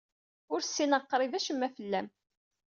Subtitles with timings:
[0.53, 2.07] Ur ssineɣ qrib acemma fell-am.